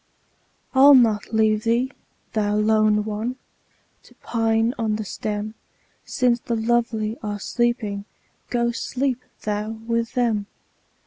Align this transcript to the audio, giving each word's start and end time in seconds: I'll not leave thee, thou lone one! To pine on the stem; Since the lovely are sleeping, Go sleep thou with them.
I'll 0.73 0.95
not 0.95 1.31
leave 1.31 1.63
thee, 1.63 1.91
thou 2.33 2.55
lone 2.55 3.03
one! 3.05 3.35
To 4.01 4.15
pine 4.15 4.73
on 4.79 4.95
the 4.95 5.05
stem; 5.05 5.53
Since 6.05 6.39
the 6.39 6.55
lovely 6.55 7.19
are 7.21 7.39
sleeping, 7.39 8.05
Go 8.49 8.71
sleep 8.71 9.21
thou 9.43 9.69
with 9.69 10.15
them. 10.15 10.47